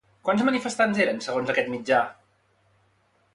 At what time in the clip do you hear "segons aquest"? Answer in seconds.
1.25-1.69